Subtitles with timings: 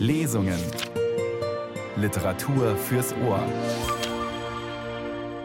[0.00, 0.58] Lesungen.
[1.94, 3.46] Literatur fürs Ohr.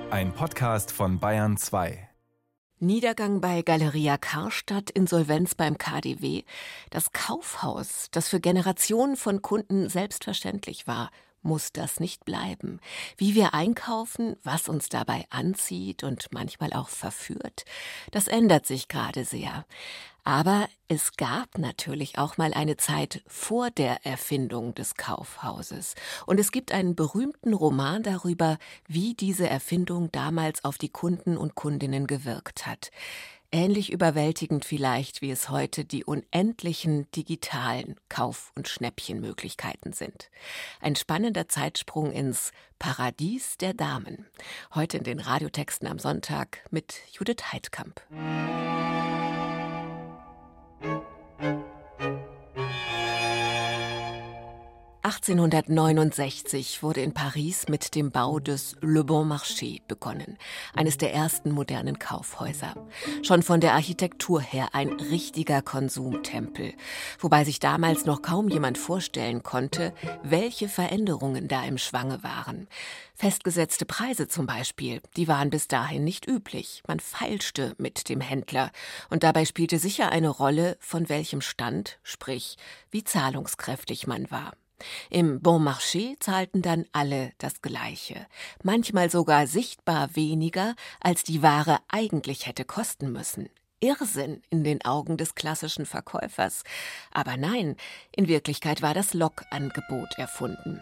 [0.10, 2.08] Ein Podcast von Bayern 2.
[2.80, 6.44] Niedergang bei Galeria Karstadt, Insolvenz beim KDW.
[6.90, 11.12] Das Kaufhaus, das für Generationen von Kunden selbstverständlich war,
[11.46, 12.80] muss das nicht bleiben.
[13.18, 17.66] Wie wir einkaufen, was uns dabei anzieht und manchmal auch verführt,
[18.12, 19.66] das ändert sich gerade sehr.
[20.28, 25.94] Aber es gab natürlich auch mal eine Zeit vor der Erfindung des Kaufhauses.
[26.26, 31.54] Und es gibt einen berühmten Roman darüber, wie diese Erfindung damals auf die Kunden und
[31.54, 32.90] Kundinnen gewirkt hat
[33.56, 40.30] ähnlich überwältigend vielleicht, wie es heute die unendlichen digitalen Kauf- und Schnäppchenmöglichkeiten sind.
[40.82, 44.26] Ein spannender Zeitsprung ins Paradies der Damen.
[44.74, 48.02] Heute in den Radiotexten am Sonntag mit Judith Heidkamp.
[55.28, 60.38] 1869 wurde in Paris mit dem Bau des Le Bon Marché begonnen,
[60.76, 62.76] eines der ersten modernen Kaufhäuser.
[63.24, 66.74] Schon von der Architektur her ein richtiger Konsumtempel,
[67.18, 72.68] wobei sich damals noch kaum jemand vorstellen konnte, welche Veränderungen da im Schwange waren.
[73.16, 76.84] Festgesetzte Preise zum Beispiel, die waren bis dahin nicht üblich.
[76.88, 78.72] Man feilschte mit dem Händler.
[79.10, 82.58] Und dabei spielte sicher eine Rolle, von welchem Stand, sprich,
[82.92, 84.54] wie zahlungskräftig man war.
[85.10, 88.28] Im Bon Marché zahlten dann alle das Gleiche,
[88.64, 93.50] manchmal sogar sichtbar weniger, als die Ware eigentlich hätte kosten müssen.
[93.80, 96.64] Irrsinn in den Augen des klassischen Verkäufers.
[97.12, 97.76] Aber nein,
[98.16, 100.82] in Wirklichkeit war das Lokangebot erfunden.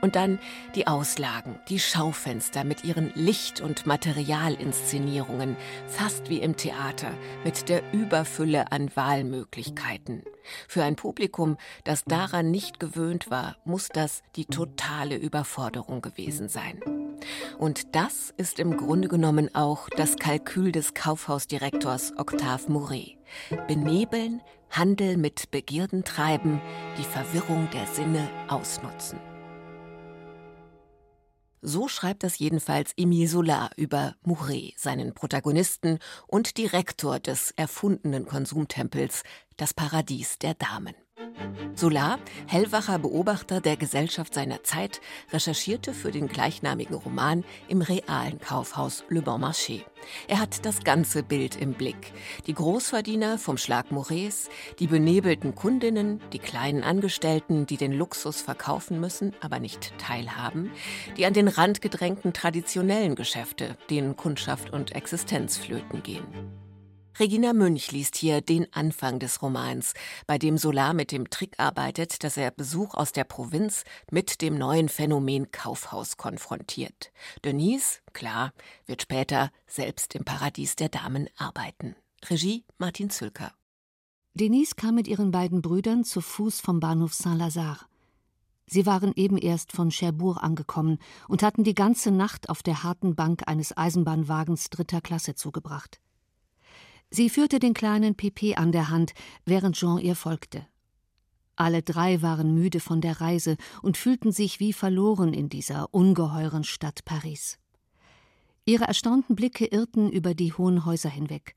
[0.00, 0.38] Und dann
[0.74, 7.10] die Auslagen, die Schaufenster mit ihren Licht- und Materialinszenierungen, fast wie im Theater,
[7.44, 10.22] mit der Überfülle an Wahlmöglichkeiten.
[10.68, 16.80] Für ein Publikum, das daran nicht gewöhnt war, muss das die totale Überforderung gewesen sein.
[17.58, 23.16] Und das ist im Grunde genommen auch das Kalkül des Kaufhausdirektors Octave Mouret.
[23.66, 24.40] Benebeln,
[24.70, 26.60] Handel mit Begierden treiben,
[26.98, 29.18] die Verwirrung der Sinne ausnutzen.
[31.60, 39.22] So schreibt das jedenfalls Emile Solar über Mouret, seinen Protagonisten und Direktor des erfundenen Konsumtempels,
[39.56, 40.94] das Paradies der Damen.
[41.74, 45.00] Solar, hellwacher Beobachter der Gesellschaft seiner Zeit,
[45.32, 49.82] recherchierte für den gleichnamigen Roman im realen Kaufhaus Le Bon Marché.
[50.26, 52.12] Er hat das ganze Bild im Blick.
[52.46, 54.48] Die Großverdiener vom Schlag Maurice,
[54.80, 60.72] die benebelten Kundinnen, die kleinen Angestellten, die den Luxus verkaufen müssen, aber nicht teilhaben,
[61.16, 66.67] die an den Rand gedrängten traditionellen Geschäfte, denen Kundschaft und Existenz flöten gehen.
[67.18, 69.94] Regina Münch liest hier den Anfang des Romans,
[70.28, 74.56] bei dem Solar mit dem Trick arbeitet, dass er Besuch aus der Provinz mit dem
[74.56, 77.10] neuen Phänomen Kaufhaus konfrontiert.
[77.44, 78.52] Denise, klar,
[78.86, 81.96] wird später selbst im Paradies der Damen arbeiten.
[82.30, 83.52] Regie Martin Zülker.
[84.34, 87.86] Denise kam mit ihren beiden Brüdern zu Fuß vom Bahnhof Saint-Lazare.
[88.66, 93.16] Sie waren eben erst von Cherbourg angekommen und hatten die ganze Nacht auf der harten
[93.16, 96.00] Bank eines Eisenbahnwagens dritter Klasse zugebracht.
[97.10, 99.14] Sie führte den kleinen Pépé an der Hand,
[99.44, 100.66] während Jean ihr folgte.
[101.56, 106.64] Alle drei waren müde von der Reise und fühlten sich wie verloren in dieser ungeheuren
[106.64, 107.58] Stadt Paris.
[108.64, 111.54] Ihre erstaunten Blicke irrten über die hohen Häuser hinweg.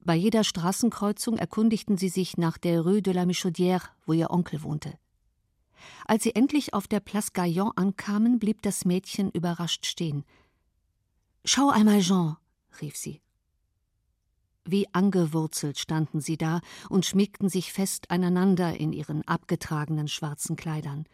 [0.00, 4.62] Bei jeder Straßenkreuzung erkundigten sie sich nach der Rue de la Michaudière, wo ihr Onkel
[4.62, 4.98] wohnte.
[6.06, 10.24] Als sie endlich auf der Place Gaillon ankamen, blieb das Mädchen überrascht stehen.
[11.44, 12.36] Schau einmal, Jean,
[12.80, 13.20] rief sie.
[14.64, 21.06] Wie angewurzelt standen sie da und schmiegten sich fest aneinander in ihren abgetragenen schwarzen Kleidern.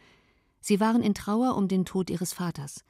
[0.61, 2.83] Sie waren in Trauer um den Tod ihres Vaters.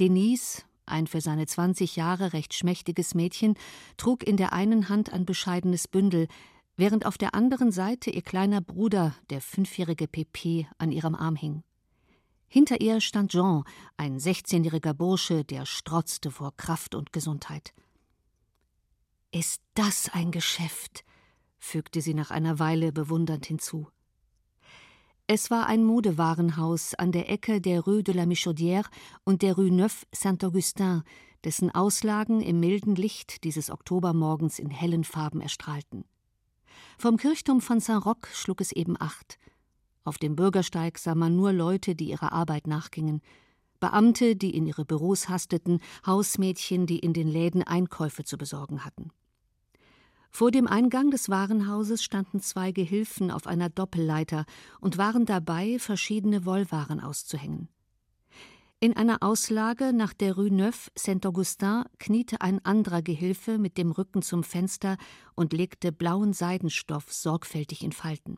[0.00, 3.54] Denise, ein für seine zwanzig Jahre recht schmächtiges Mädchen,
[3.96, 6.28] trug in der einen Hand ein bescheidenes Bündel,
[6.76, 11.64] während auf der anderen Seite ihr kleiner Bruder, der fünfjährige Pepe, an ihrem Arm hing.
[12.48, 13.64] Hinter ihr stand Jean,
[13.96, 17.74] ein sechzehnjähriger Bursche, der strotzte vor Kraft und Gesundheit.
[19.32, 21.04] Ist das ein Geschäft?
[21.58, 23.88] fügte sie nach einer Weile bewundernd hinzu.
[25.26, 28.86] Es war ein Modewarenhaus an der Ecke der Rue de la Michaudière
[29.24, 31.02] und der Rue Neuf Saint-Augustin,
[31.42, 36.04] dessen Auslagen im milden Licht dieses Oktobermorgens in hellen Farben erstrahlten.
[36.96, 39.38] Vom Kirchturm von Saint-Roch schlug es eben acht.
[40.04, 43.20] Auf dem Bürgersteig sah man nur Leute, die ihrer Arbeit nachgingen.
[43.80, 49.10] Beamte, die in ihre Büros hasteten, Hausmädchen, die in den Läden Einkäufe zu besorgen hatten.
[50.30, 54.44] Vor dem Eingang des Warenhauses standen zwei Gehilfen auf einer Doppelleiter
[54.80, 57.68] und waren dabei, verschiedene Wollwaren auszuhängen.
[58.78, 64.20] In einer Auslage nach der Rue Neuf Saint-Augustin kniete ein anderer Gehilfe mit dem Rücken
[64.20, 64.98] zum Fenster
[65.34, 68.36] und legte blauen Seidenstoff sorgfältig in Falten.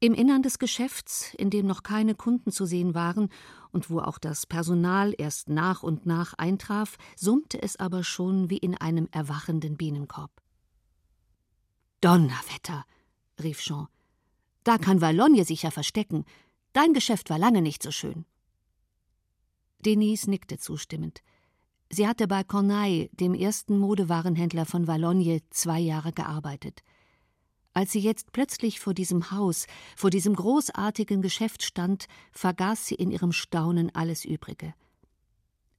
[0.00, 3.30] Im Innern des Geschäfts, in dem noch keine Kunden zu sehen waren
[3.70, 8.58] und wo auch das Personal erst nach und nach eintraf, summte es aber schon wie
[8.58, 10.30] in einem erwachenden Bienenkorb.
[12.00, 12.84] Donnerwetter,
[13.42, 13.88] rief Jean.
[14.62, 16.24] Da kann Valognes sich ja verstecken.
[16.72, 18.26] Dein Geschäft war lange nicht so schön.
[19.84, 21.22] Denise nickte zustimmend.
[21.90, 26.82] Sie hatte bei Corneille, dem ersten Modewarenhändler von Valognes, zwei Jahre gearbeitet.
[27.74, 29.66] Als sie jetzt plötzlich vor diesem Haus,
[29.96, 34.74] vor diesem großartigen Geschäft stand, vergaß sie in ihrem Staunen alles Übrige.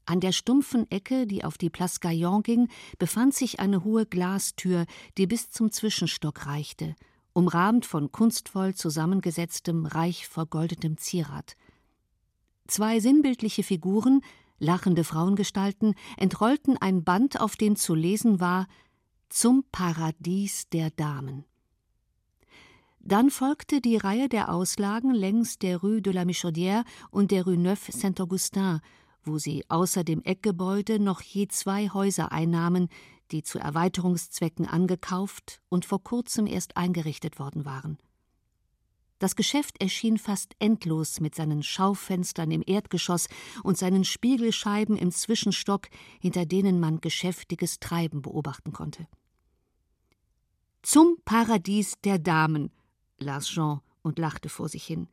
[0.06, 2.68] An der stumpfen Ecke, die auf die Place Gaillon ging,
[3.00, 4.86] befand sich eine hohe Glastür,
[5.18, 6.95] die bis zum Zwischenstock reichte,
[7.33, 11.56] umrahmt von kunstvoll zusammengesetztem, reich vergoldetem Zierat.
[12.68, 14.21] Zwei sinnbildliche Figuren,
[14.59, 18.68] lachende Frauengestalten, entrollten ein Band, auf dem zu lesen war
[19.30, 21.45] Zum Paradies der Damen.
[23.07, 27.56] Dann folgte die Reihe der Auslagen längs der Rue de la Michaudière und der Rue
[27.56, 28.80] Neuf Saint-Augustin,
[29.24, 32.90] wo sie außer dem Eckgebäude noch je zwei Häuser einnahmen,
[33.30, 38.00] die zu Erweiterungszwecken angekauft und vor kurzem erst eingerichtet worden waren.
[39.19, 43.28] Das Geschäft erschien fast endlos mit seinen Schaufenstern im Erdgeschoss
[43.63, 49.07] und seinen Spiegelscheiben im Zwischenstock, hinter denen man geschäftiges Treiben beobachten konnte.
[50.81, 52.72] Zum Paradies der Damen,
[53.18, 55.08] las Jean und lachte vor sich hin.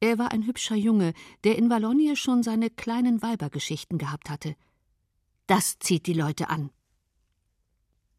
[0.00, 1.12] Er war ein hübscher Junge,
[1.44, 4.56] der in Wallonie schon seine kleinen Weibergeschichten gehabt hatte.
[5.46, 6.70] Das zieht die Leute an.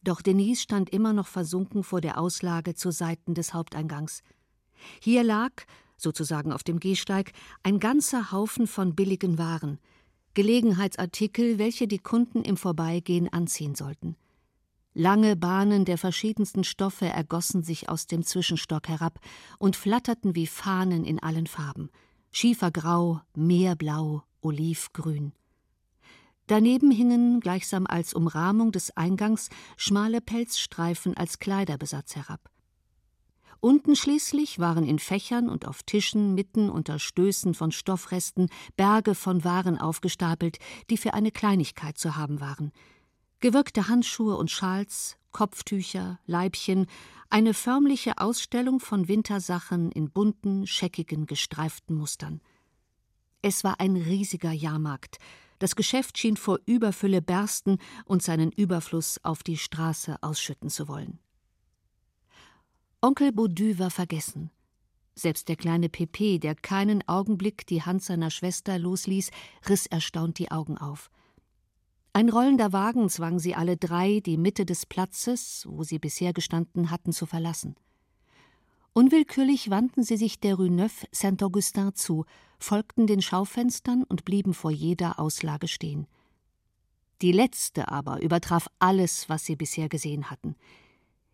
[0.01, 4.21] Doch Denise stand immer noch versunken vor der Auslage zu Seiten des Haupteingangs.
[5.01, 5.51] Hier lag,
[5.97, 7.31] sozusagen auf dem Gehsteig,
[7.63, 9.79] ein ganzer Haufen von billigen Waren,
[10.33, 14.15] Gelegenheitsartikel, welche die Kunden im Vorbeigehen anziehen sollten.
[14.95, 19.19] Lange Bahnen der verschiedensten Stoffe ergossen sich aus dem Zwischenstock herab
[19.57, 21.89] und flatterten wie Fahnen in allen Farben
[22.31, 25.33] Schiefergrau, Meerblau, Olivgrün.
[26.47, 32.49] Daneben hingen, gleichsam als Umrahmung des Eingangs, schmale Pelzstreifen als Kleiderbesatz herab.
[33.59, 39.43] Unten schließlich waren in Fächern und auf Tischen mitten unter Stößen von Stoffresten Berge von
[39.43, 40.57] Waren aufgestapelt,
[40.89, 42.71] die für eine Kleinigkeit zu haben waren–
[43.43, 46.87] gewirkte Handschuhe und Schals, Kopftücher, Leibchen,
[47.29, 52.39] eine förmliche Ausstellung von Wintersachen in bunten, scheckigen, gestreiften Mustern.
[53.41, 55.17] Es war ein riesiger Jahrmarkt.
[55.59, 61.19] Das Geschäft schien vor Überfülle bersten und seinen Überfluss auf die Straße ausschütten zu wollen.
[63.01, 64.51] Onkel Baudu war vergessen.
[65.15, 69.31] Selbst der kleine Pepe, der keinen Augenblick die Hand seiner Schwester losließ,
[69.67, 71.11] riss erstaunt die Augen auf.
[72.15, 76.91] Ein rollender Wagen zwang sie alle drei, die Mitte des Platzes, wo sie bisher gestanden
[76.91, 77.75] hatten, zu verlassen.
[78.93, 82.25] Unwillkürlich wandten sie sich der Rue Neuf Saint-Augustin zu,
[82.59, 86.05] folgten den Schaufenstern und blieben vor jeder Auslage stehen.
[87.23, 90.55] Die letzte aber übertraf alles, was sie bisher gesehen hatten.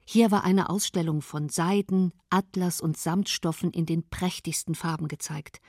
[0.05, 5.59] Hier war eine Ausstellung von Seiden, Atlas und Samtstoffen in den prächtigsten Farben gezeigt.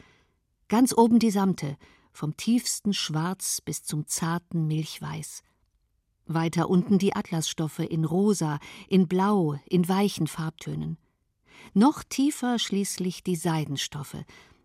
[0.68, 1.76] Ganz oben die Samte,
[2.20, 5.42] vom tiefsten Schwarz bis zum zarten Milchweiß.
[6.26, 8.58] Weiter unten die Atlasstoffe in rosa,
[8.88, 10.98] in blau, in weichen Farbtönen.
[11.72, 14.18] Noch tiefer schließlich die Seidenstoffe,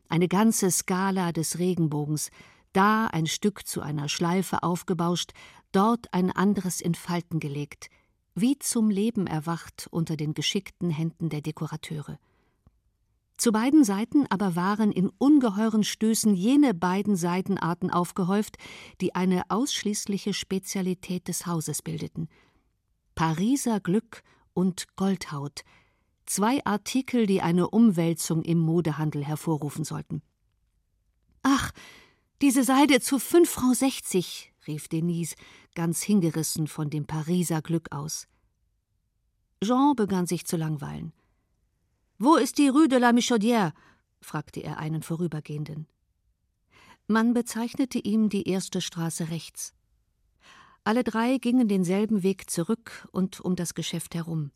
[0.10, 2.30] eine ganze Skala des Regenbogens,
[2.74, 5.32] da ein Stück zu einer Schleife aufgebauscht,
[5.72, 7.90] dort ein anderes in Falten gelegt,
[8.34, 12.20] wie zum Leben erwacht unter den geschickten Händen der Dekorateure.
[13.38, 18.58] Zu beiden Seiten aber waren in ungeheuren Stößen jene beiden Seidenarten aufgehäuft,
[19.02, 22.30] die eine ausschließliche Spezialität des Hauses bildeten.
[23.14, 24.24] Pariser Glück
[24.54, 25.62] und Goldhaut,
[26.26, 30.22] zwei Artikel, die eine Umwälzung im Modehandel hervorrufen sollten.
[31.44, 31.72] Ach,
[32.42, 35.36] diese Seide zu fünf Francs sechzig, rief Denise,
[35.76, 38.28] ganz hingerissen von dem Pariser Glück aus.
[39.64, 41.14] Jean begann sich zu langweilen.
[42.18, 43.74] Wo ist die Rue de la Michaudière?
[44.22, 45.86] fragte er einen Vorübergehenden.
[47.08, 49.74] Man bezeichnete ihm die erste Straße rechts.
[50.86, 54.52] Alle drei gingen denselben Weg zurück und um das Geschäft herum.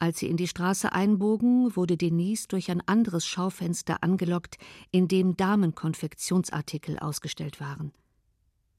[0.00, 4.56] Als sie in die Straße einbogen, wurde Denise durch ein anderes Schaufenster angelockt,
[4.90, 7.92] in dem Damenkonfektionsartikel ausgestellt waren.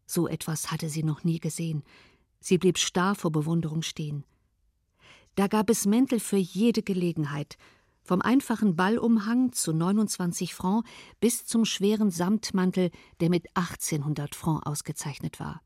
[0.06, 1.84] So etwas hatte sie noch nie gesehen.
[2.42, 4.26] Sie blieb starr vor Bewunderung stehen.
[5.36, 7.58] Da gab es Mäntel für jede Gelegenheit,
[8.04, 15.40] vom einfachen Ballumhang zu 29 Francs bis zum schweren Samtmantel, der mit 1800 Francs ausgezeichnet
[15.40, 15.62] war.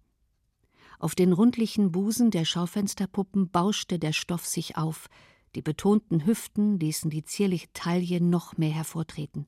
[1.00, 5.08] Auf den rundlichen Busen der Schaufensterpuppen bauschte der Stoff sich auf,
[5.56, 9.48] die betonten Hüften ließen die zierliche Taille noch mehr hervortreten.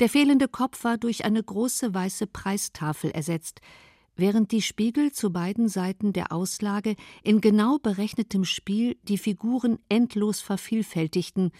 [0.00, 3.60] Der fehlende Kopf war durch eine große weiße Preistafel ersetzt,
[4.16, 10.40] während die Spiegel zu beiden Seiten der Auslage in genau berechnetem Spiel die Figuren endlos
[10.40, 11.50] vervielfältigten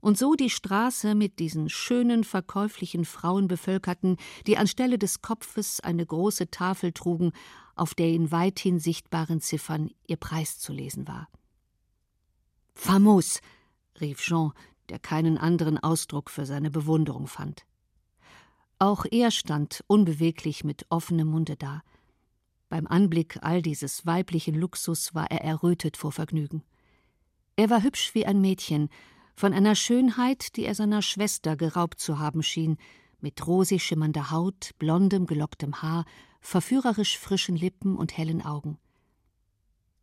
[0.00, 4.16] und so die Straße mit diesen schönen, verkäuflichen Frauen bevölkerten,
[4.46, 7.32] die anstelle des Kopfes eine große Tafel trugen,
[7.76, 11.28] auf der in weithin sichtbaren Ziffern ihr Preis zu lesen war.
[12.74, 13.40] Famos,
[14.00, 14.52] rief Jean,
[14.88, 17.64] der keinen anderen Ausdruck für seine Bewunderung fand.
[18.78, 21.82] Auch er stand unbeweglich mit offenem Munde da.
[22.72, 26.62] Beim Anblick all dieses weiblichen Luxus war er errötet vor Vergnügen.
[27.54, 28.88] Er war hübsch wie ein Mädchen,
[29.34, 32.78] von einer Schönheit, die er seiner Schwester geraubt zu haben schien,
[33.20, 36.06] mit rosig schimmernder Haut, blondem, gelocktem Haar,
[36.40, 38.78] verführerisch frischen Lippen und hellen Augen.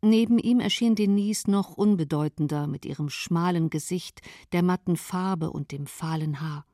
[0.00, 4.20] Neben ihm erschien Denise noch unbedeutender mit ihrem schmalen Gesicht,
[4.52, 6.64] der matten Farbe und dem fahlen Haar.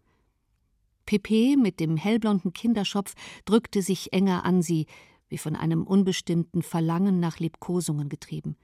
[1.07, 3.15] Pepe mit dem hellblonden Kinderschopf
[3.47, 4.87] drückte sich enger an sie,
[5.29, 8.57] wie von einem unbestimmten Verlangen nach Liebkosungen getrieben.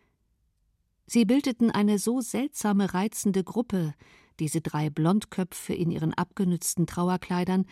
[1.07, 3.95] Sie bildeten eine so seltsame reizende Gruppe,
[4.41, 7.67] diese drei Blondköpfe in ihren abgenützten Trauerkleidern,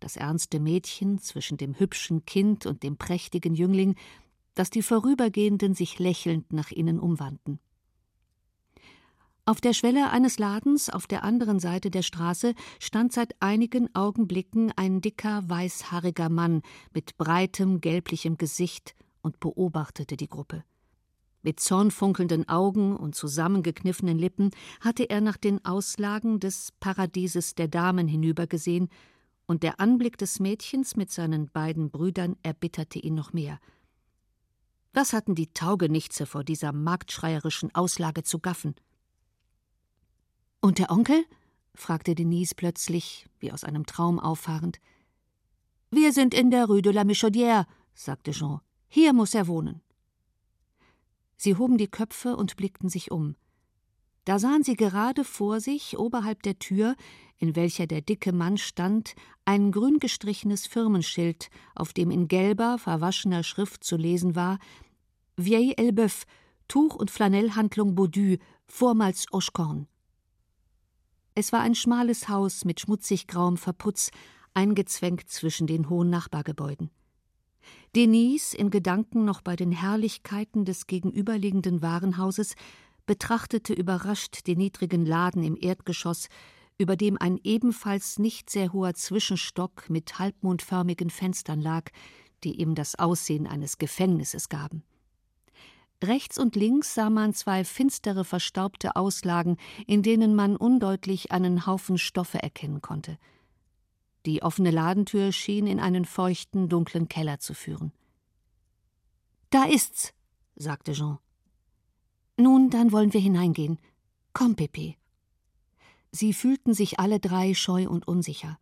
[0.00, 3.96] das ernste Mädchen zwischen dem hübschen Kind und dem prächtigen Jüngling,
[4.54, 7.60] dass die Vorübergehenden sich lächelnd nach ihnen umwandten.
[9.48, 14.72] Auf der Schwelle eines Ladens auf der anderen Seite der Straße stand seit einigen Augenblicken
[14.74, 16.62] ein dicker, weißhaariger Mann
[16.92, 20.64] mit breitem, gelblichem Gesicht und beobachtete die Gruppe.
[21.42, 24.50] Mit zornfunkelnden Augen und zusammengekniffenen Lippen
[24.80, 28.88] hatte er nach den Auslagen des Paradieses der Damen hinübergesehen,
[29.46, 33.60] und der Anblick des Mädchens mit seinen beiden Brüdern erbitterte ihn noch mehr.
[34.92, 38.74] Was hatten die Taugenichtse vor dieser marktschreierischen Auslage zu gaffen?
[40.60, 41.24] Und der Onkel?
[41.74, 44.80] fragte Denise plötzlich, wie aus einem Traum auffahrend.
[45.90, 48.60] Wir sind in der Rue de la Michaudière, sagte Jean.
[48.88, 49.82] Hier muss er wohnen.
[51.36, 53.36] Sie hoben die Köpfe und blickten sich um.
[54.24, 56.96] Da sahen sie gerade vor sich, oberhalb der Tür,
[57.38, 63.44] in welcher der dicke Mann stand, ein grün gestrichenes Firmenschild, auf dem in gelber, verwaschener
[63.44, 64.58] Schrift zu lesen war
[65.36, 66.24] Vieille Elbeuf,
[66.66, 69.86] Tuch- und Flanellhandlung Baudu, vormals Oschkorn.
[71.38, 74.10] Es war ein schmales Haus mit schmutzig grauem Verputz,
[74.54, 76.90] eingezwängt zwischen den hohen Nachbargebäuden.
[77.94, 82.54] Denise, in Gedanken noch bei den Herrlichkeiten des gegenüberliegenden Warenhauses,
[83.04, 86.28] betrachtete überrascht den niedrigen Laden im Erdgeschoss,
[86.78, 91.90] über dem ein ebenfalls nicht sehr hoher Zwischenstock mit halbmondförmigen Fenstern lag,
[92.44, 94.84] die ihm das Aussehen eines Gefängnisses gaben.
[96.02, 101.96] Rechts und links sah man zwei finstere, verstaubte Auslagen, in denen man undeutlich einen Haufen
[101.98, 103.18] Stoffe erkennen konnte.
[104.26, 107.92] Die offene Ladentür schien in einen feuchten, dunklen Keller zu führen.
[109.50, 110.12] Da ist's,
[110.56, 111.18] sagte Jean.
[112.36, 113.78] Nun, dann wollen wir hineingehen.
[114.32, 114.96] Komm, Pepe.
[116.10, 118.58] Sie fühlten sich alle drei scheu und unsicher.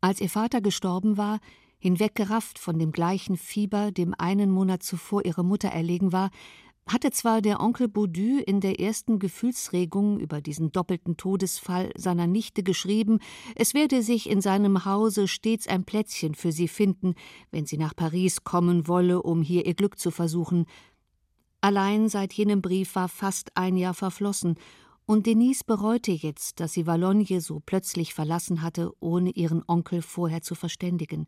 [0.00, 1.40] Als ihr Vater gestorben war,
[1.80, 6.30] hinweggerafft von dem gleichen Fieber, dem einen Monat zuvor ihre Mutter erlegen war,
[6.86, 12.62] hatte zwar der Onkel Baudu in der ersten Gefühlsregung über diesen doppelten Todesfall seiner Nichte
[12.62, 13.20] geschrieben,
[13.54, 17.14] es werde sich in seinem Hause stets ein Plätzchen für sie finden,
[17.50, 20.66] wenn sie nach Paris kommen wolle, um hier ihr Glück zu versuchen.
[21.60, 24.56] Allein seit jenem Brief war fast ein Jahr verflossen,
[25.06, 30.40] und Denise bereute jetzt, dass sie Valognes so plötzlich verlassen hatte, ohne ihren Onkel vorher
[30.40, 31.26] zu verständigen.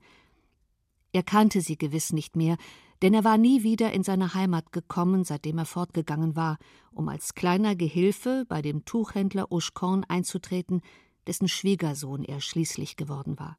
[1.12, 2.57] Er kannte sie gewiss nicht mehr,
[3.02, 6.59] denn er war nie wieder in seine Heimat gekommen, seitdem er fortgegangen war,
[6.92, 10.81] um als kleiner Gehilfe bei dem Tuchhändler Auchecorn einzutreten,
[11.26, 13.59] dessen Schwiegersohn er schließlich geworden war.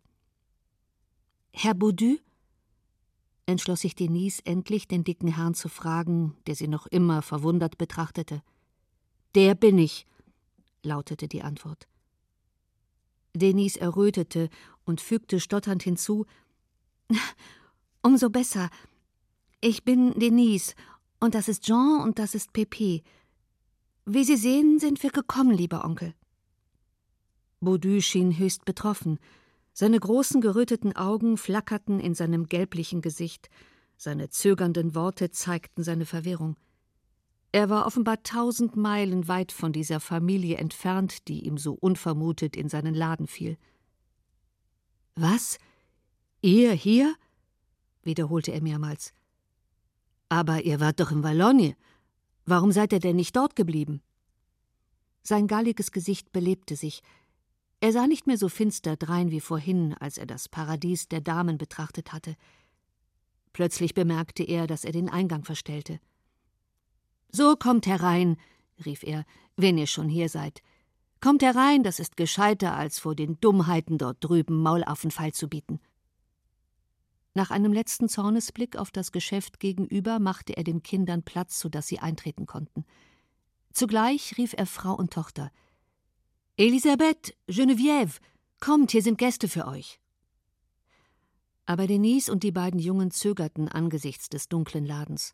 [1.51, 2.17] Herr Baudu?
[3.45, 8.41] entschloss sich Denise endlich, den dicken Herrn zu fragen, der sie noch immer verwundert betrachtete.
[9.35, 10.05] Der bin ich,
[10.81, 11.87] lautete die Antwort.
[13.35, 14.49] Denise errötete
[14.85, 16.25] und fügte stotternd hinzu
[18.01, 18.69] Umso besser.
[19.61, 20.75] Ich bin Denise,
[21.19, 23.01] und das ist Jean und das ist Pepe.
[24.05, 26.13] Wie Sie sehen, sind wir gekommen, lieber Onkel.
[27.61, 29.19] Baudu schien höchst betroffen.
[29.71, 33.49] Seine großen geröteten Augen flackerten in seinem gelblichen Gesicht,
[33.97, 36.57] seine zögernden Worte zeigten seine Verwirrung.
[37.53, 42.67] Er war offenbar tausend Meilen weit von dieser Familie entfernt, die ihm so unvermutet in
[42.67, 43.57] seinen Laden fiel.
[45.15, 45.57] Was?
[46.45, 47.15] Ihr hier?
[48.03, 49.13] wiederholte er mehrmals.
[50.27, 51.77] Aber ihr wart doch in Wallonie.
[52.45, 54.01] Warum seid ihr denn nicht dort geblieben?
[55.21, 57.01] Sein galliges Gesicht belebte sich.
[57.79, 61.57] Er sah nicht mehr so finster drein wie vorhin, als er das Paradies der Damen
[61.57, 62.35] betrachtet hatte.
[63.53, 66.01] Plötzlich bemerkte er, dass er den Eingang verstellte.
[67.29, 68.35] So kommt herein,
[68.83, 69.23] rief er,
[69.55, 70.61] wenn ihr schon hier seid.
[71.21, 75.79] Kommt herein, das ist gescheiter, als vor den Dummheiten dort drüben Maulaffenfall zu bieten.
[77.35, 81.87] Nach einem letzten Zornesblick auf das Geschäft gegenüber machte er den Kindern Platz, so dass
[81.87, 82.85] sie eintreten konnten.
[83.71, 85.51] Zugleich rief er Frau und Tochter.
[86.57, 88.19] Elisabeth, Geneviève,
[88.59, 89.99] kommt, hier sind Gäste für euch.
[91.65, 95.33] Aber Denise und die beiden Jungen zögerten angesichts des dunklen Ladens.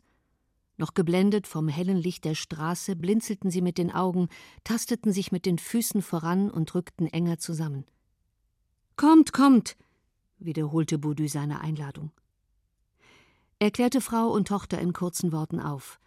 [0.78, 4.28] Noch geblendet vom hellen Licht der Straße blinzelten sie mit den Augen,
[4.64, 7.84] tasteten sich mit den Füßen voran und rückten enger zusammen.
[8.96, 9.76] Kommt, kommt,
[10.40, 12.10] wiederholte Baudu seine Einladung.
[13.58, 16.00] Er klärte Frau und Tochter in kurzen Worten auf.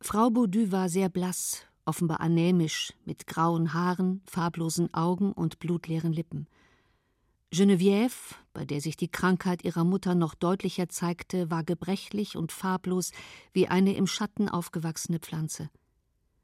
[0.00, 6.46] Frau Baudu war sehr blass, offenbar anämisch, mit grauen Haaren, farblosen Augen und blutleeren Lippen.
[7.50, 13.12] Geneviève, bei der sich die Krankheit ihrer Mutter noch deutlicher zeigte, war gebrechlich und farblos
[13.54, 15.70] wie eine im Schatten aufgewachsene Pflanze.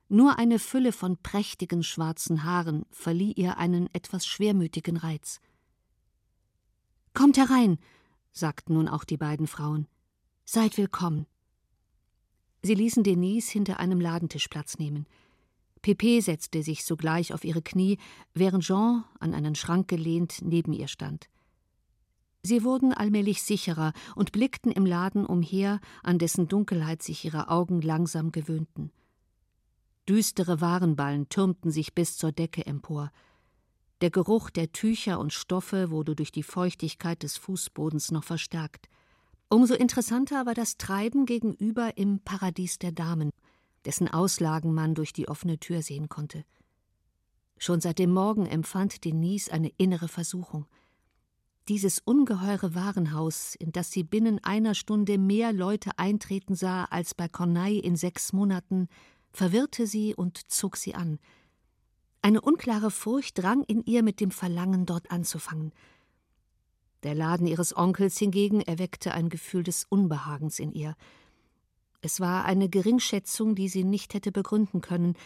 [0.09, 5.41] Nur eine Fülle von prächtigen schwarzen Haaren verlieh ihr einen etwas schwermütigen Reiz.
[7.15, 7.79] Kommt herein,
[8.33, 9.87] sagten nun auch die beiden Frauen.
[10.45, 11.27] Seid willkommen.
[12.63, 15.07] Sie ließen Denise hinter einem Ladentisch Platz nehmen.
[15.81, 17.99] Pepe setzte sich sogleich auf ihre Knie,
[18.33, 21.29] während Jean, an einen Schrank gelehnt, neben ihr stand.
[22.43, 27.81] Sie wurden allmählich sicherer und blickten im Laden umher, an dessen Dunkelheit sich ihre Augen
[27.81, 28.91] langsam gewöhnten.
[30.09, 33.13] Düstere Warenballen türmten sich bis zur Decke empor.
[34.05, 38.91] Der Geruch der Tücher und Stoffe wurde durch die Feuchtigkeit des Fußbodens noch verstärkt.
[39.49, 43.31] Umso interessanter war das Treiben gegenüber im Paradies der Damen
[43.87, 46.45] dessen Auslagen man durch die offene Tür sehen konnte.
[47.57, 50.67] Schon seit dem Morgen empfand Denise eine innere Versuchung.
[51.69, 57.27] Dieses ungeheure Warenhaus, in das sie binnen einer Stunde mehr Leute eintreten sah als bei
[57.27, 58.89] Corneille in sechs Monaten,
[59.33, 61.19] verwirrte sie und zog sie an.
[62.25, 65.73] Eine unklare Furcht drang in ihr mit dem Verlangen, dort anzufangen.
[67.03, 70.97] Der Laden ihres Onkels hingegen erweckte ein Gefühl des Unbehagens in ihr.
[72.01, 75.17] Es war eine Geringschätzung, die sie nicht hätte begründen können,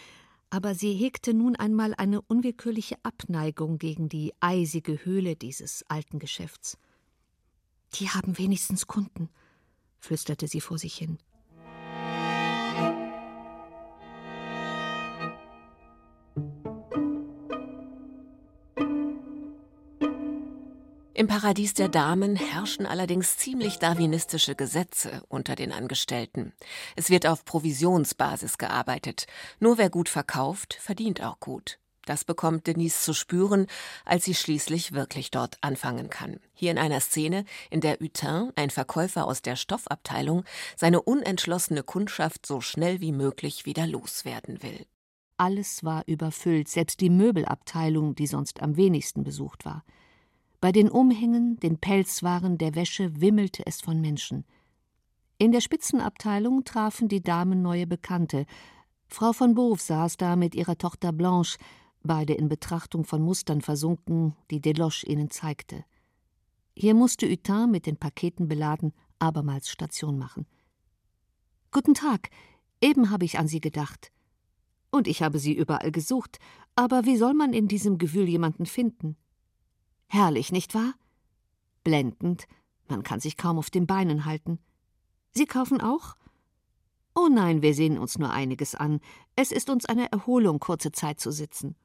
[0.50, 6.78] aber sie hegte nun einmal eine unwillkürliche Abneigung gegen die eisige Höhle dieses alten Geschäfts.
[7.94, 9.28] Die haben wenigstens Kunden,
[10.00, 11.18] flüsterte sie vor sich hin.
[21.18, 26.52] Im Paradies der Damen herrschen allerdings ziemlich darwinistische Gesetze unter den Angestellten.
[26.94, 29.26] Es wird auf Provisionsbasis gearbeitet.
[29.58, 31.80] Nur wer gut verkauft, verdient auch gut.
[32.06, 33.66] Das bekommt Denise zu spüren,
[34.04, 36.38] als sie schließlich wirklich dort anfangen kann.
[36.54, 40.44] Hier in einer Szene, in der Hutin, ein Verkäufer aus der Stoffabteilung,
[40.76, 44.86] seine unentschlossene Kundschaft so schnell wie möglich wieder loswerden will.
[45.36, 49.82] Alles war überfüllt, selbst die Möbelabteilung, die sonst am wenigsten besucht war.
[50.60, 54.44] Bei den Umhängen, den Pelzwaren, der Wäsche wimmelte es von Menschen.
[55.38, 58.44] In der Spitzenabteilung trafen die Damen neue Bekannte.
[59.06, 61.58] Frau von Boves saß da mit ihrer Tochter Blanche,
[62.02, 65.84] beide in Betrachtung von Mustern versunken, die Deloche ihnen zeigte.
[66.76, 70.46] Hier musste Hutin, mit den Paketen beladen, abermals Station machen.
[71.70, 72.30] Guten Tag,
[72.80, 74.10] eben habe ich an Sie gedacht.
[74.90, 76.40] Und ich habe Sie überall gesucht,
[76.74, 79.16] aber wie soll man in diesem Gewühl jemanden finden?
[80.08, 80.94] Herrlich, nicht wahr?
[81.84, 82.46] Blendend,
[82.88, 84.58] man kann sich kaum auf den Beinen halten.
[85.32, 86.16] Sie kaufen auch?
[87.14, 89.00] Oh nein, wir sehen uns nur einiges an.
[89.36, 91.76] Es ist uns eine Erholung, kurze Zeit zu sitzen.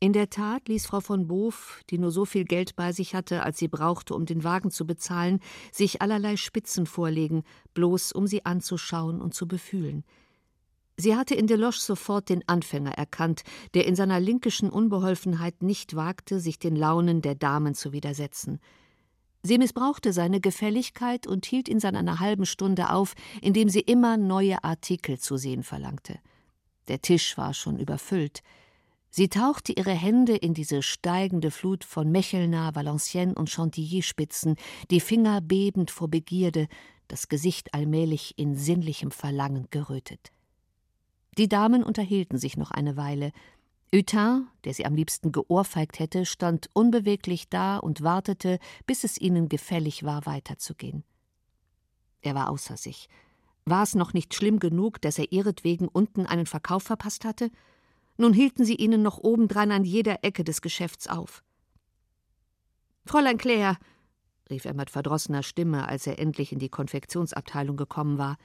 [0.00, 3.42] In der Tat ließ Frau von Bof, die nur so viel Geld bei sich hatte,
[3.42, 5.40] als sie brauchte, um den Wagen zu bezahlen,
[5.72, 7.42] sich allerlei Spitzen vorlegen,
[7.72, 10.04] bloß um sie anzuschauen und zu befühlen.
[10.96, 13.42] Sie hatte in Deloche sofort den Anfänger erkannt,
[13.74, 18.60] der in seiner linkischen Unbeholfenheit nicht wagte, sich den Launen der Damen zu widersetzen.
[19.42, 24.16] Sie missbrauchte seine Gefälligkeit und hielt ihn seit einer halben Stunde auf, indem sie immer
[24.16, 26.18] neue Artikel zu sehen verlangte.
[26.88, 28.42] Der Tisch war schon überfüllt.
[29.10, 34.56] Sie tauchte ihre Hände in diese steigende Flut von Mechelner, Valenciennes und Chantilly-Spitzen,
[34.90, 36.66] die Finger bebend vor Begierde,
[37.08, 40.32] das Gesicht allmählich in sinnlichem Verlangen gerötet.
[41.38, 43.32] Die Damen unterhielten sich noch eine Weile.
[43.94, 49.48] Hutin, der sie am liebsten geohrfeigt hätte, stand unbeweglich da und wartete, bis es ihnen
[49.48, 51.04] gefällig war, weiterzugehen.
[52.22, 53.08] Er war außer sich.
[53.64, 57.50] War es noch nicht schlimm genug, dass er ihretwegen unten einen Verkauf verpasst hatte?
[58.16, 61.42] Nun hielten sie ihnen noch obendrein an jeder Ecke des Geschäfts auf.
[63.06, 63.76] Fräulein Claire,
[64.50, 68.36] rief er mit verdrossener Stimme, als er endlich in die Konfektionsabteilung gekommen war.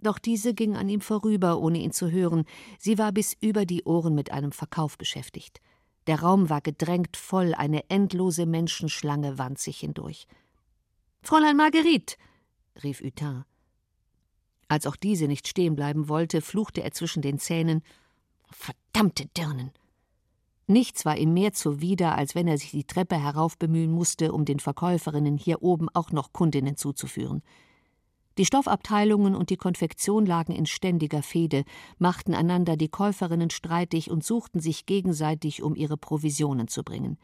[0.00, 2.44] Doch diese ging an ihm vorüber, ohne ihn zu hören.
[2.78, 5.60] Sie war bis über die Ohren mit einem Verkauf beschäftigt.
[6.06, 10.26] Der Raum war gedrängt voll, eine endlose Menschenschlange wand sich hindurch.
[11.22, 12.16] Fräulein Marguerite,
[12.82, 13.44] rief Hutin.
[14.68, 17.82] Als auch diese nicht stehen bleiben wollte, fluchte er zwischen den Zähnen
[18.50, 19.72] Verdammte Dirnen.
[20.66, 24.60] Nichts war ihm mehr zuwider, als wenn er sich die Treppe heraufbemühen musste, um den
[24.60, 27.42] Verkäuferinnen hier oben auch noch Kundinnen zuzuführen.
[28.38, 31.64] Die Stoffabteilungen und die Konfektion lagen in ständiger Fehde,
[31.98, 37.18] machten einander die Käuferinnen streitig und suchten sich gegenseitig um ihre Provisionen zu bringen.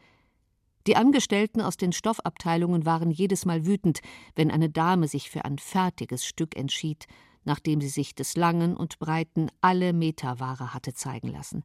[0.87, 4.01] Die Angestellten aus den Stoffabteilungen waren jedes Mal wütend,
[4.35, 7.07] wenn eine Dame sich für ein fertiges Stück entschied,
[7.45, 11.63] nachdem sie sich des Langen und Breiten alle Meterware hatte zeigen lassen.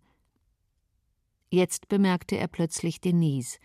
[1.50, 3.58] Jetzt bemerkte er plötzlich Denise.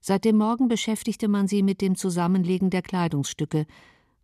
[0.00, 3.66] Seit dem Morgen beschäftigte man sie mit dem Zusammenlegen der Kleidungsstücke.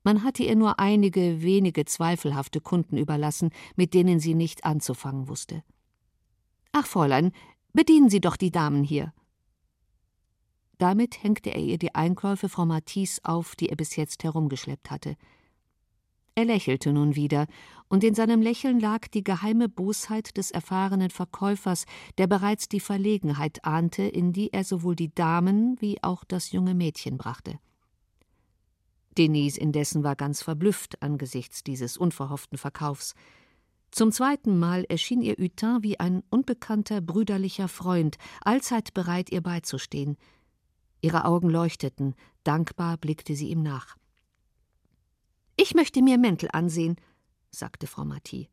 [0.06, 5.64] Man hatte ihr nur einige wenige zweifelhafte Kunden überlassen, mit denen sie nicht anzufangen wusste.
[6.70, 7.32] Ach, Fräulein,
[7.72, 9.12] bedienen Sie doch die Damen hier.
[10.78, 15.16] Damit hängte er ihr die Einkäufe Frau Matisse auf, die er bis jetzt herumgeschleppt hatte.
[16.36, 17.48] Er lächelte nun wieder,
[17.88, 21.84] und in seinem Lächeln lag die geheime Bosheit des erfahrenen Verkäufers,
[22.16, 26.76] der bereits die Verlegenheit ahnte, in die er sowohl die Damen wie auch das junge
[26.76, 27.58] Mädchen brachte.
[29.18, 33.14] Denise indessen war ganz verblüfft angesichts dieses unverhofften Verkaufs.
[33.90, 40.16] Zum zweiten Mal erschien ihr Hutin wie ein unbekannter brüderlicher Freund, allzeit bereit, ihr beizustehen.
[41.00, 43.96] Ihre Augen leuchteten, dankbar blickte sie ihm nach.
[45.56, 46.96] Ich möchte mir Mäntel ansehen,
[47.50, 48.50] sagte Frau Marty.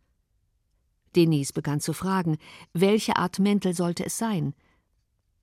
[1.16, 2.38] Denise begann zu fragen,
[2.74, 4.54] welche Art Mäntel sollte es sein?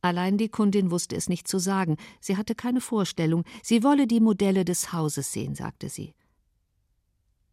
[0.03, 4.21] Allein die Kundin wusste es nicht zu sagen, sie hatte keine Vorstellung, sie wolle die
[4.21, 6.15] Modelle des Hauses sehen, sagte sie.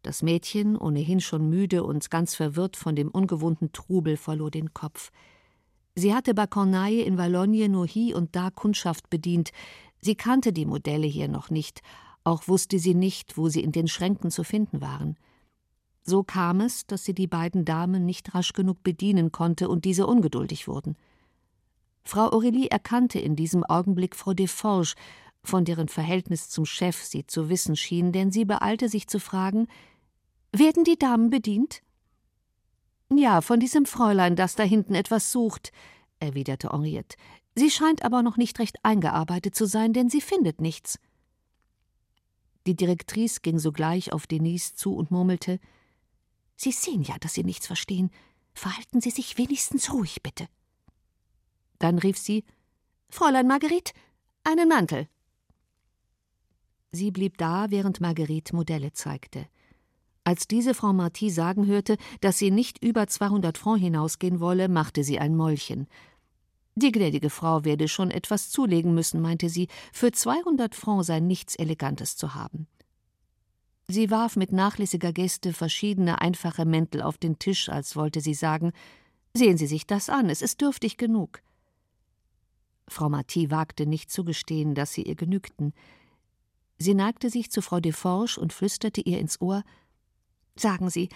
[0.02, 5.10] Das Mädchen, ohnehin schon müde und ganz verwirrt von dem ungewohnten Trubel, verlor den Kopf.
[5.94, 9.50] Sie hatte bei Corneille in Valognes nur hie und da Kundschaft bedient,
[10.00, 11.82] sie kannte die Modelle hier noch nicht,
[12.24, 15.16] auch wusste sie nicht, wo sie in den Schränken zu finden waren.
[16.04, 20.06] So kam es, dass sie die beiden Damen nicht rasch genug bedienen konnte und diese
[20.06, 20.96] ungeduldig wurden.
[22.08, 24.94] Frau Aurelie erkannte in diesem Augenblick Frau Deforge,
[25.42, 29.68] von deren Verhältnis zum Chef sie zu wissen schien, denn sie beeilte sich zu fragen:
[30.50, 31.82] Werden die Damen bedient?
[33.14, 35.70] Ja, von diesem Fräulein, das da hinten etwas sucht,
[36.18, 37.18] erwiderte Henriette.
[37.54, 40.98] Sie scheint aber noch nicht recht eingearbeitet zu sein, denn sie findet nichts.
[42.66, 45.60] Die Direktrice ging sogleich auf Denise zu und murmelte
[46.56, 48.10] Sie sehen ja, dass Sie nichts verstehen.
[48.54, 50.48] Verhalten Sie sich wenigstens ruhig, bitte.
[51.78, 52.44] Dann rief sie
[53.10, 53.92] Fräulein Marguerite,
[54.44, 55.08] einen Mantel.
[56.90, 59.46] Sie blieb da, während Marguerite Modelle zeigte.
[60.24, 65.02] Als diese Frau Marty sagen hörte, dass sie nicht über 200 Francs hinausgehen wolle, machte
[65.02, 65.86] sie ein Mäulchen.
[66.74, 71.54] Die gnädige Frau werde schon etwas zulegen müssen, meinte sie, für 200 Francs sei nichts
[71.54, 72.66] Elegantes zu haben.
[73.88, 78.72] Sie warf mit nachlässiger Geste verschiedene einfache Mäntel auf den Tisch, als wollte sie sagen:
[79.34, 81.40] Sehen Sie sich das an, es ist dürftig genug.
[82.88, 85.72] Frau Marty wagte nicht zu gestehen, dass sie ihr genügten.
[86.78, 89.62] Sie neigte sich zu Frau Deforge und flüsterte ihr ins Ohr:
[90.56, 91.08] Sagen Sie,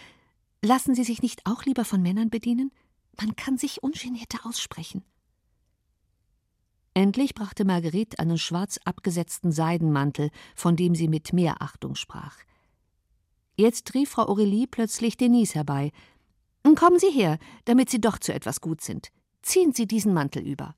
[0.63, 2.73] lassen Sie sich nicht auch lieber von Männern bedienen?
[3.21, 5.05] Man kann sich ungenierter aussprechen.
[6.95, 12.37] Endlich brachte Marguerite einen schwarz abgesetzten Seidenmantel, von dem sie mit mehr Achtung sprach.
[13.57, 15.91] Jetzt rief Frau Aurelie plötzlich Denise herbei.
[16.77, 19.09] Kommen Sie her, damit Sie doch zu etwas gut sind.
[19.43, 20.75] Ziehen Sie diesen Mantel über.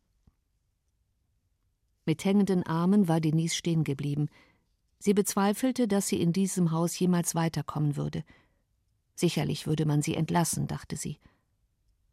[2.07, 4.29] Mit hängenden Armen war Denise stehen geblieben.
[4.99, 8.25] Sie bezweifelte, dass sie in diesem Haus jemals weiterkommen würde.
[9.15, 11.19] Sicherlich würde man sie entlassen, dachte sie.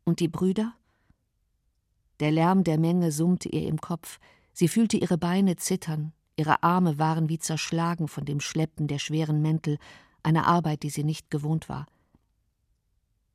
[0.03, 0.73] Und die Brüder?
[2.19, 4.19] Der Lärm der Menge summte ihr im Kopf,
[4.53, 9.41] sie fühlte ihre Beine zittern, ihre Arme waren wie zerschlagen von dem Schleppen der schweren
[9.41, 9.77] Mäntel,
[10.23, 11.87] einer Arbeit, die sie nicht gewohnt war.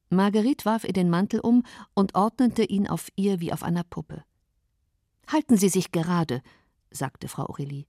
[0.08, 1.64] Marguerite warf ihr den Mantel um
[1.94, 4.22] und ordnete ihn auf ihr wie auf einer Puppe.
[5.26, 6.42] Halten Sie sich gerade,
[6.90, 7.86] sagte Frau Aurelie.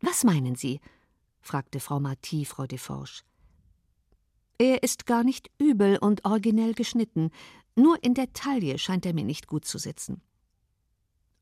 [0.00, 0.80] Was meinen Sie?
[1.40, 3.22] fragte Frau Marty Frau Deforge.
[4.58, 7.30] Er ist gar nicht übel und originell geschnitten,
[7.76, 10.22] nur in der Taille scheint er mir nicht gut zu sitzen.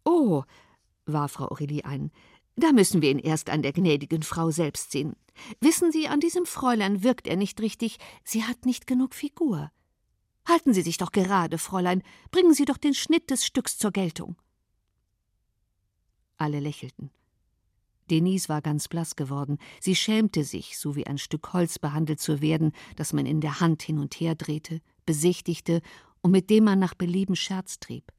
[0.05, 0.45] Oh,
[1.07, 2.11] warf Frau Aurelie ein,
[2.57, 5.15] da müssen wir ihn erst an der gnädigen Frau selbst sehen.
[5.61, 9.71] Wissen Sie, an diesem Fräulein wirkt er nicht richtig, sie hat nicht genug Figur.
[10.47, 14.37] Halten Sie sich doch gerade, Fräulein, bringen Sie doch den Schnitt des Stücks zur Geltung.
[16.37, 17.11] Alle lächelten.
[18.11, 19.59] Denise war ganz blass geworden.
[19.81, 23.61] Sie schämte sich, so wie ein Stück Holz behandelt zu werden, das man in der
[23.61, 25.81] Hand hin und her drehte, besichtigte
[26.21, 28.13] und mit dem man nach Belieben Scherz trieb.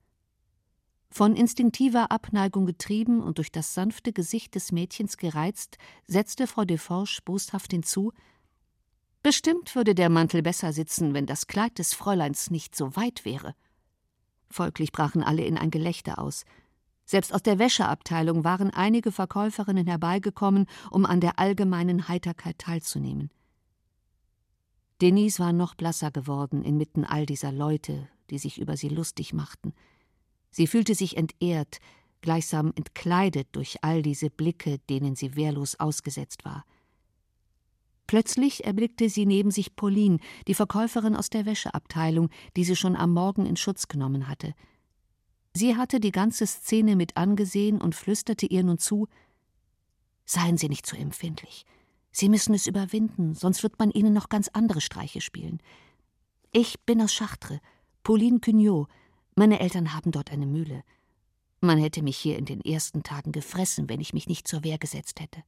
[1.09, 7.19] Von instinktiver Abneigung getrieben und durch das sanfte Gesicht des Mädchens gereizt, setzte Frau Deforge
[7.23, 8.13] boshaft hinzu:
[9.23, 13.55] Bestimmt würde der Mantel besser sitzen, wenn das Kleid des Fräuleins nicht so weit wäre.
[14.49, 16.43] Folglich brachen alle in ein Gelächter aus.
[17.05, 23.31] Selbst aus der Wäscheabteilung waren einige Verkäuferinnen herbeigekommen, um an der allgemeinen Heiterkeit teilzunehmen.
[25.01, 29.73] Denise war noch blasser geworden inmitten all dieser Leute, die sich über sie lustig machten.
[30.51, 31.79] Sie fühlte sich entehrt,
[32.21, 36.65] gleichsam entkleidet durch all diese Blicke, denen sie wehrlos ausgesetzt war.
[38.13, 43.11] Plötzlich erblickte sie neben sich Pauline, die Verkäuferin aus der Wäscheabteilung, die sie schon am
[43.11, 44.53] Morgen in Schutz genommen hatte.
[45.55, 49.07] Sie hatte die ganze Szene mit angesehen und flüsterte ihr nun zu
[50.25, 51.65] Seien Sie nicht zu so empfindlich.
[52.11, 55.57] Sie müssen es überwinden, sonst wird man Ihnen noch ganz andere Streiche spielen.
[56.51, 57.61] Ich bin aus Chartres,
[58.03, 58.89] Pauline Cugnot,
[59.35, 60.83] meine Eltern haben dort eine Mühle.
[61.61, 64.77] Man hätte mich hier in den ersten Tagen gefressen, wenn ich mich nicht zur Wehr
[64.77, 65.43] gesetzt hätte.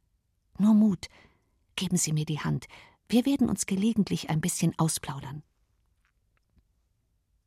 [0.57, 1.09] Nur Mut.
[1.75, 2.67] Geben Sie mir die Hand.
[3.09, 5.43] Wir werden uns gelegentlich ein bisschen ausplaudern.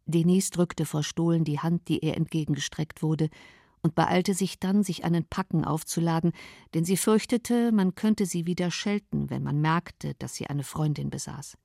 [0.06, 3.28] Denise drückte vor Stohlen die Hand, die ihr entgegengestreckt wurde,
[3.82, 6.32] und beeilte sich dann, sich einen Packen aufzuladen,
[6.74, 11.10] denn sie fürchtete, man könnte sie wieder schelten, wenn man merkte, dass sie eine Freundin
[11.10, 11.56] besaß.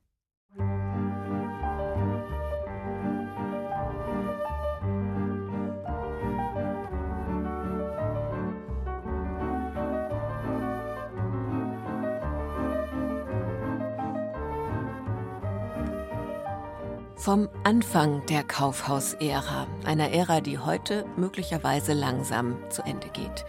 [17.24, 23.46] Vom Anfang der Kaufhausära, einer Ära, die heute möglicherweise langsam zu Ende geht.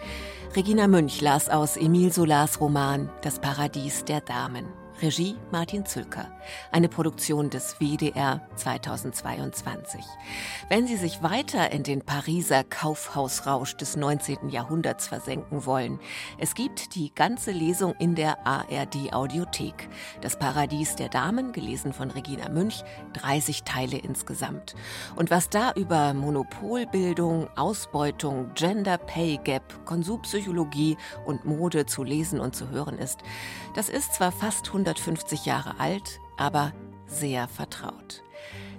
[0.55, 4.84] Regina Münch las aus Emile Solars Roman Das Paradies der Damen.
[5.03, 6.31] Regie Martin Zülker.
[6.71, 10.01] Eine Produktion des WDR 2022.
[10.69, 14.51] Wenn Sie sich weiter in den Pariser Kaufhausrausch des 19.
[14.51, 15.99] Jahrhunderts versenken wollen,
[16.39, 19.89] es gibt die ganze Lesung in der ARD Audiothek.
[20.21, 24.77] Das Paradies der Damen, gelesen von Regina Münch, 30 Teile insgesamt.
[25.17, 32.55] Und was da über Monopolbildung, Ausbeutung, Gender Pay Gap, Konsumpsychologie und Mode zu lesen und
[32.55, 33.19] zu hören ist,
[33.75, 36.73] das ist zwar fast 100 150 Jahre alt, aber
[37.07, 38.23] sehr vertraut.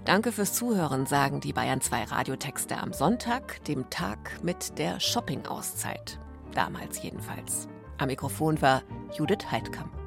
[0.06, 6.20] Danke fürs Zuhören, sagen die Bayern 2 Radiotexte am Sonntag, dem Tag mit der Shopping-Auszeit.
[6.54, 7.68] Damals jedenfalls.
[7.98, 8.84] Am Mikrofon war
[9.18, 10.05] Judith Heidkamp.